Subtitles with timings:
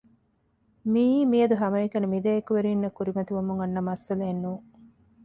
[0.91, 4.63] މިއީ މިއަދު ހަމައެކަނި މި ދެ އެކުވެރީންނަށް ކުރިމަތިވަމުން އަންނަ މައްސަލައެއް ނޫން